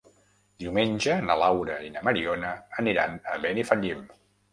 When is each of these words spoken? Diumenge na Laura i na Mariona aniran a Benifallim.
Diumenge 0.61 1.17
na 1.25 1.35
Laura 1.41 1.75
i 1.87 1.91
na 1.97 2.03
Mariona 2.07 2.55
aniran 2.85 3.15
a 3.35 3.37
Benifallim. 3.45 4.03